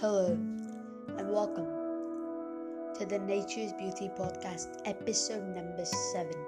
[0.00, 1.66] Hello, and welcome
[2.94, 6.38] to the Nature's Beauty Podcast, episode number seven.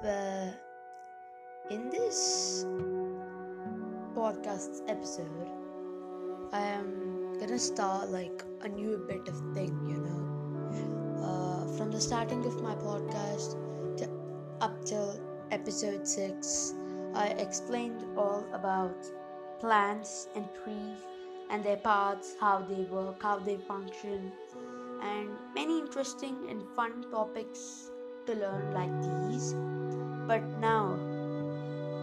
[0.00, 0.54] Where
[1.70, 2.64] in this
[4.16, 5.50] podcast episode,
[6.54, 11.22] I am gonna start like a new bit of thing, you know.
[11.22, 13.58] Uh, from the starting of my podcast
[13.98, 14.08] to
[14.62, 15.20] up till
[15.50, 16.72] episode six,
[17.12, 18.96] I explained all about
[19.60, 21.19] plants and trees
[21.50, 24.32] and their parts, how they work, how they function,
[25.02, 27.90] and many interesting and fun topics
[28.26, 29.54] to learn like these.
[30.26, 30.94] But now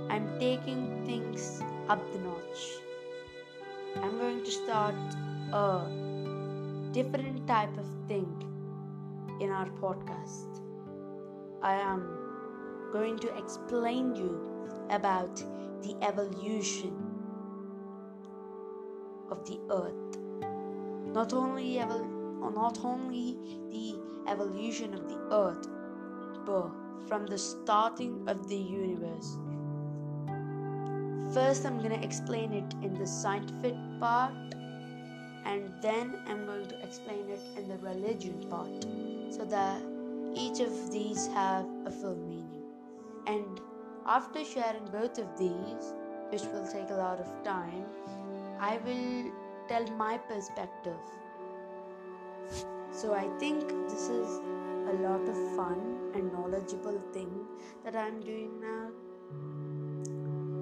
[0.10, 2.62] I'm taking things up the notch.
[4.04, 4.96] I'm going to start
[5.54, 5.88] a
[6.92, 8.28] different type of thing
[9.40, 10.62] in our podcast.
[11.62, 12.18] I am
[12.92, 15.36] going to explain you about
[15.84, 17.07] the evolution
[19.30, 20.17] of the earth.
[21.14, 23.38] Not only evol- not only
[23.72, 24.00] the
[24.31, 25.67] evolution of the earth,
[26.45, 26.69] but
[27.08, 29.38] from the starting of the universe.
[31.34, 34.34] First, I'm going to explain it in the scientific part,
[35.45, 38.86] and then I'm going to explain it in the religion part,
[39.30, 39.81] so that
[40.34, 42.64] each of these have a full meaning.
[43.25, 43.59] And
[44.06, 45.94] after sharing both of these,
[46.30, 47.86] which will take a lot of time,
[48.59, 49.31] I will
[49.67, 50.97] tell my perspective.
[52.91, 54.39] So I think this is
[54.89, 57.45] a lot of fun and knowledgeable thing
[57.83, 58.89] that I'm doing now.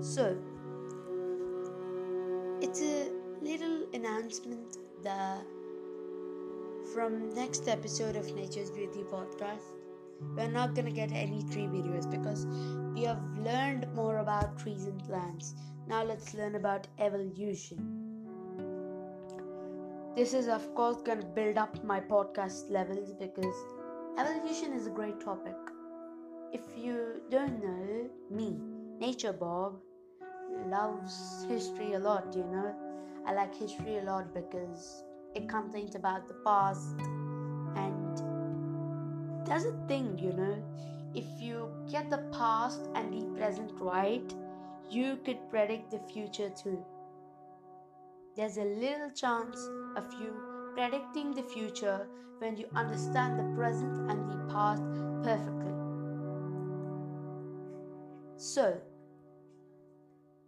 [0.01, 0.37] So
[2.61, 5.45] it's a little announcement that
[6.93, 9.73] from next episode of Nature's Beauty podcast
[10.19, 12.45] we're not gonna get any tree videos because
[12.93, 15.55] we have learned more about trees and plants
[15.87, 17.77] now let's learn about evolution.
[20.15, 23.55] This is, of course, going to build up my podcast levels because
[24.17, 25.55] evolution is a great topic.
[26.51, 28.57] If you don't know me,
[28.99, 29.75] Nature Bob
[30.67, 32.73] loves history a lot, you know.
[33.27, 35.03] I like history a lot because
[35.35, 36.95] it contains about the past
[39.45, 40.63] there's a thing, you know.
[41.13, 44.33] If you get the past and the present right,
[44.89, 46.83] you could predict the future too.
[48.35, 49.57] There's a little chance
[49.95, 50.33] of you
[50.75, 52.07] predicting the future
[52.39, 54.83] when you understand the present and the past
[55.23, 55.71] perfectly.
[58.37, 58.81] So,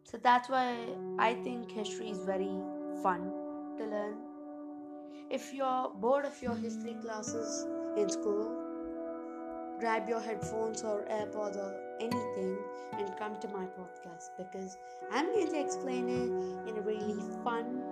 [0.04, 0.76] so that's why
[1.18, 2.60] I think history is very
[3.02, 3.32] fun
[3.78, 4.16] to learn.
[5.30, 7.66] If you're bored of your history classes
[7.96, 8.67] in school,
[9.80, 12.58] grab your headphones or AirPods or anything
[12.94, 14.78] and come to my podcast because
[15.12, 17.84] I'm going to explain it in a really fun,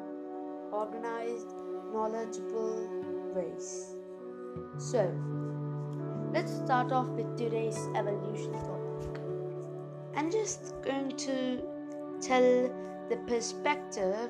[0.72, 1.48] organized,
[1.94, 2.90] knowledgeable
[3.36, 3.96] ways.
[4.78, 5.14] So,
[6.34, 9.22] let's start off with today's evolution topic.
[10.16, 11.62] I'm just going to
[12.20, 12.72] tell
[13.10, 14.30] the perspective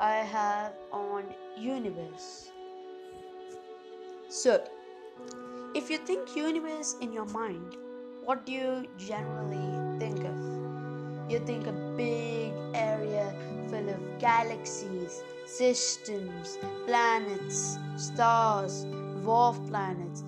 [0.00, 1.24] I have on
[1.56, 2.50] universe.
[4.28, 4.64] So,
[5.74, 7.76] if you think universe in your mind,
[8.22, 11.30] what do you generally think of?
[11.30, 13.34] You think a big area
[13.68, 18.84] full of galaxies, systems, planets, stars,
[19.24, 20.22] dwarf planets,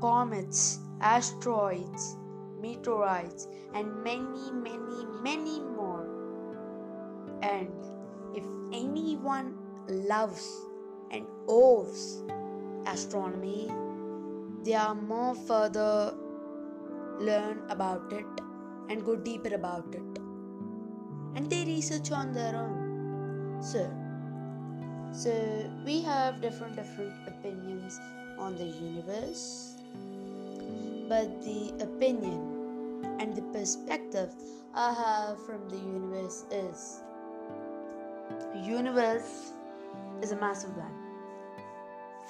[0.00, 2.16] comets, asteroids,
[2.60, 6.06] meteorites, and many, many, many more.
[7.42, 7.72] And
[8.36, 10.48] if anyone loves
[11.10, 12.22] and owes
[12.86, 13.72] astronomy,
[14.64, 16.14] they are more further
[17.20, 18.26] learn about it
[18.88, 20.18] and go deeper about it.
[21.36, 23.62] And they research on their own.
[23.62, 23.90] So
[25.12, 25.30] so
[25.84, 28.00] we have different different opinions
[28.38, 29.76] on the universe.
[31.08, 32.54] But the opinion
[33.20, 34.32] and the perspective
[34.74, 37.00] i have from the universe is
[38.66, 39.52] universe
[40.22, 40.94] is a massive land.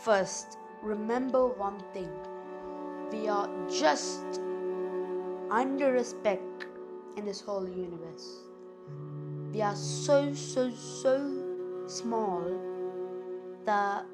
[0.03, 2.11] First remember one thing
[3.11, 4.41] we are just
[5.51, 6.41] under a speck
[7.17, 8.43] in this whole universe.
[9.53, 12.43] We are so, so, so small
[13.65, 14.05] that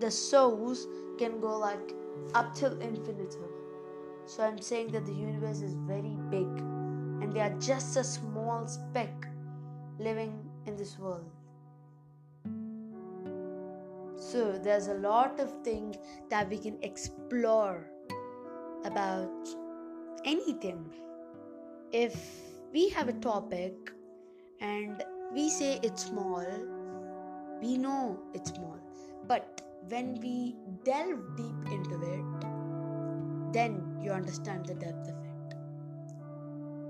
[0.00, 0.86] the souls
[1.18, 1.94] can go like
[2.34, 3.48] up till infinitum.
[4.26, 6.48] So I'm saying that the universe is very big
[7.22, 9.28] and we are just a small speck
[9.98, 11.30] living in this world.
[14.32, 15.96] So there's a lot of things
[16.30, 17.84] that we can explore
[18.82, 19.30] about
[20.24, 20.86] anything.
[21.92, 22.16] If
[22.72, 23.74] we have a topic
[24.58, 26.46] and we say it's small,
[27.62, 28.80] We know it's small,
[29.28, 35.54] but when we delve deep into it, then you understand the depth of it.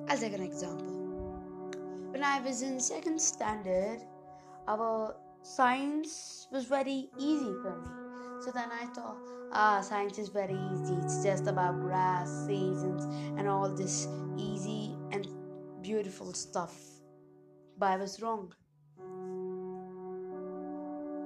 [0.08, 0.94] I'll take an example.
[2.10, 3.98] When I was in second standard,
[4.66, 8.42] our science was very easy for me.
[8.44, 9.18] So then I thought,
[9.52, 10.94] ah, science is very easy.
[10.94, 13.04] It's just about grass, seasons,
[13.38, 15.28] and all this easy and
[15.82, 16.74] beautiful stuff.
[17.78, 18.52] But I was wrong.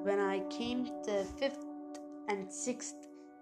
[0.04, 1.64] When I came to fifth
[2.28, 2.96] and sixth,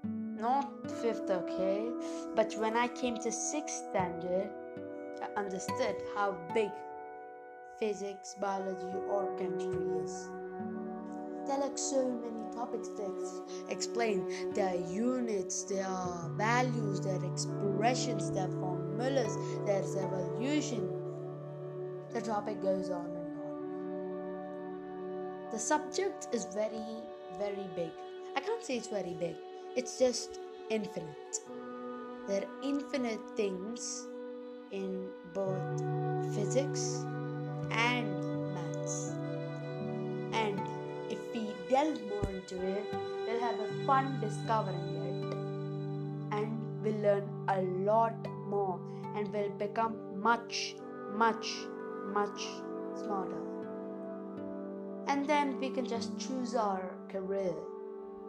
[0.05, 1.88] not fifth, okay,
[2.35, 4.50] but when I came to sixth standard,
[5.23, 6.70] I understood how big
[7.79, 10.31] physics, biology, or chemistry is.
[11.75, 13.11] Like so many topics to
[13.69, 14.53] explain.
[14.55, 19.37] There are units, there are values, there are expressions, there are formulas,
[19.67, 20.88] there's evolution.
[22.12, 23.56] The topic goes on and on.
[25.50, 27.03] The subject is very,
[27.41, 27.91] very big.
[28.37, 29.35] I can't say it's very big,
[29.75, 30.38] it's just
[30.70, 31.41] infinite.
[32.29, 34.06] There are infinite things
[34.70, 35.82] in both
[36.37, 37.05] physics
[37.73, 38.24] and
[41.75, 42.94] delve more into it,
[43.26, 45.35] we'll have a fun discovering it.
[46.37, 48.79] And we'll learn a lot more
[49.17, 50.76] and we'll become much,
[51.12, 51.49] much,
[52.12, 52.47] much
[52.97, 53.43] smarter.
[55.09, 57.55] And then we can just choose our career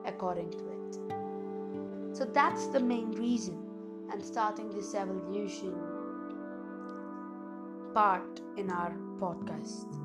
[0.06, 2.18] according to it.
[2.18, 3.62] So that's the main reason
[4.12, 5.76] I'm starting this evolution
[7.94, 10.02] part in our podcast.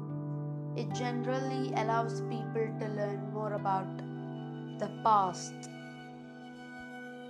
[0.77, 3.97] It generally allows people to learn more about
[4.81, 5.71] the past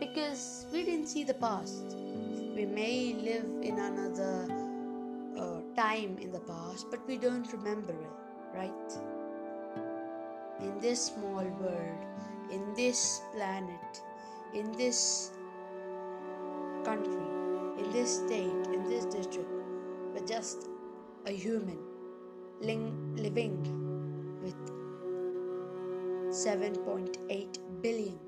[0.01, 1.95] because we didn't see the past.
[2.57, 4.35] We may live in another
[5.39, 8.17] uh, time in the past, but we don't remember it,
[8.57, 8.91] right?
[10.61, 12.03] In this small world,
[12.51, 14.03] in this planet,
[14.53, 15.31] in this
[16.85, 17.29] country,
[17.79, 19.49] in this state, in this district,
[20.13, 20.69] we're just
[21.27, 21.79] a human
[22.61, 23.57] living
[24.43, 24.80] with
[26.41, 28.19] 7.8 billion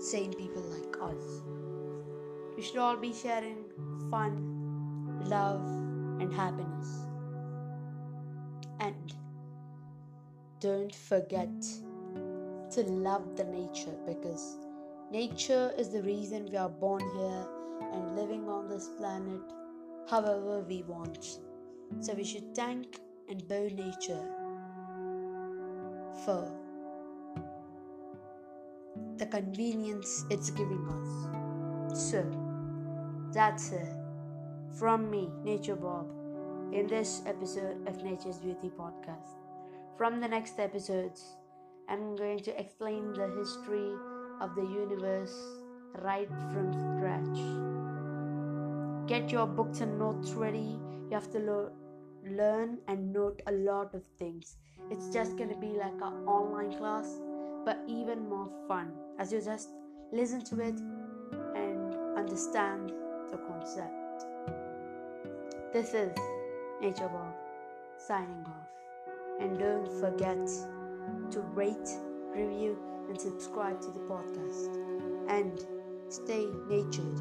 [0.00, 1.44] sane people like us.
[2.56, 3.66] We should all be sharing
[4.10, 5.60] fun, love,
[6.20, 6.88] and happiness.
[8.80, 9.14] And
[10.58, 11.62] don't forget
[12.72, 14.56] to love the nature because
[15.12, 17.46] nature is the reason we are born here
[17.92, 19.40] and living on this planet
[20.10, 21.38] however we want.
[22.00, 24.41] So we should thank and bow nature
[26.24, 26.50] for
[29.18, 32.00] the convenience it's giving us.
[32.10, 32.24] So
[33.32, 33.88] that's it
[34.78, 36.06] from me, Nature Bob,
[36.72, 39.36] in this episode of Nature's Beauty Podcast.
[39.96, 41.36] From the next episodes,
[41.88, 43.92] I'm going to explain the history
[44.40, 45.34] of the universe
[45.98, 47.38] right from scratch.
[49.08, 50.78] Get your books and notes ready.
[51.10, 51.72] You have to lo-
[52.30, 54.56] learn and note a lot of things.
[54.90, 57.20] It's just going to be like an online class,
[57.64, 59.70] but even more fun as you just
[60.12, 60.78] listen to it
[61.54, 62.92] and understand
[63.30, 64.26] the concept.
[65.72, 66.12] This is
[66.80, 67.34] Nature Bob
[67.96, 68.68] signing off.
[69.40, 70.46] And don't forget
[71.30, 71.88] to rate,
[72.34, 74.76] review, and subscribe to the podcast.
[75.28, 75.64] And
[76.08, 77.16] stay natured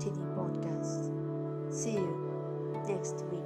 [0.00, 1.72] to the podcast.
[1.72, 3.45] See you next week.